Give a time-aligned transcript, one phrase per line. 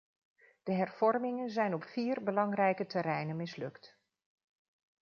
[0.63, 3.97] De hervormingen zijn op vier belangrijke terreinen mislukt.